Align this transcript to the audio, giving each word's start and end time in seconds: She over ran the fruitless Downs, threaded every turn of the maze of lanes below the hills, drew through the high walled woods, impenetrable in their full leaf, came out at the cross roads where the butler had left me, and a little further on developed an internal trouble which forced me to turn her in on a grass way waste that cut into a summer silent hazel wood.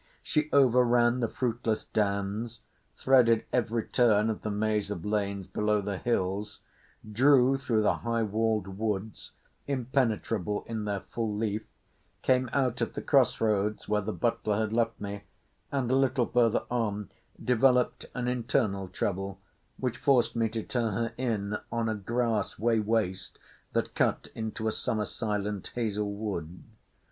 She 0.23 0.49
over 0.51 0.83
ran 0.83 1.19
the 1.19 1.27
fruitless 1.27 1.85
Downs, 1.85 2.61
threaded 2.95 3.45
every 3.53 3.83
turn 3.83 4.31
of 4.31 4.41
the 4.41 4.49
maze 4.49 4.89
of 4.89 5.05
lanes 5.05 5.45
below 5.45 5.79
the 5.79 5.99
hills, 5.99 6.61
drew 7.13 7.55
through 7.55 7.83
the 7.83 7.97
high 7.97 8.23
walled 8.23 8.79
woods, 8.79 9.33
impenetrable 9.67 10.63
in 10.65 10.85
their 10.85 11.01
full 11.01 11.35
leaf, 11.35 11.61
came 12.23 12.49
out 12.51 12.81
at 12.81 12.95
the 12.95 13.01
cross 13.03 13.39
roads 13.39 13.87
where 13.87 14.01
the 14.01 14.11
butler 14.11 14.57
had 14.57 14.73
left 14.73 14.99
me, 14.99 15.21
and 15.71 15.91
a 15.91 15.95
little 15.95 16.25
further 16.25 16.63
on 16.71 17.11
developed 17.39 18.07
an 18.15 18.27
internal 18.27 18.87
trouble 18.87 19.39
which 19.77 19.97
forced 19.99 20.35
me 20.35 20.49
to 20.49 20.63
turn 20.63 20.93
her 20.95 21.13
in 21.15 21.57
on 21.71 21.87
a 21.87 21.93
grass 21.93 22.57
way 22.57 22.79
waste 22.79 23.37
that 23.73 23.93
cut 23.93 24.29
into 24.33 24.67
a 24.67 24.71
summer 24.71 25.05
silent 25.05 25.71
hazel 25.75 26.11
wood. 26.11 26.63